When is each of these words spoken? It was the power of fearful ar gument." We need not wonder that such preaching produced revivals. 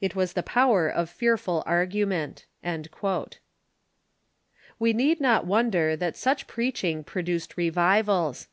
It 0.00 0.16
was 0.16 0.32
the 0.32 0.42
power 0.42 0.88
of 0.88 1.10
fearful 1.10 1.62
ar 1.66 1.86
gument." 1.86 2.46
We 4.78 4.94
need 4.94 5.20
not 5.20 5.44
wonder 5.44 5.94
that 5.94 6.16
such 6.16 6.46
preaching 6.46 7.04
produced 7.04 7.58
revivals. 7.58 8.48